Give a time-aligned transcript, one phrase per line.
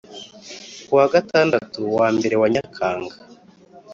[0.87, 3.15] Ku wa Gatandatu wa mbere wa Nyakanga